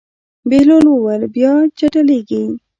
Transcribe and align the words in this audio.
بهلول 0.49 0.85
وویل: 0.89 1.23
بیا 1.35 1.53
چټلېږي. 1.77 2.41